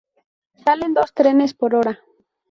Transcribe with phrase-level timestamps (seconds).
[0.63, 1.93] Salen dos trenes por hora.